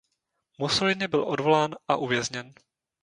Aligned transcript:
Mussolini 0.57 1.07
byl 1.07 1.23
odvolán 1.29 1.75
a 1.87 1.95
uvězněn. 1.95 2.53